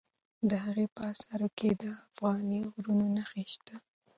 د 0.49 0.51
هغه 0.65 0.83
په 0.95 1.01
آثارو 1.11 1.49
کې 1.57 1.69
د 1.81 1.83
افغاني 2.05 2.61
غرور 2.73 3.03
نښې 3.15 3.43
شته. 3.53 3.75